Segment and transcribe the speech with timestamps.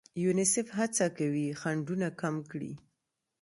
[0.23, 2.73] یونیسف هڅه کوي خنډونه کم کړي.